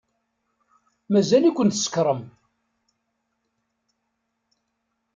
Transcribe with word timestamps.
Mazal-iken 1.11 1.69
tsekṛem. 1.69 2.21